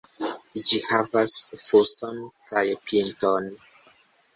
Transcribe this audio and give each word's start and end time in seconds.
Ĝi 0.69 0.79
havas 0.93 1.35
fuston 1.67 2.21
kaj 2.51 2.67
pinton. 2.89 3.51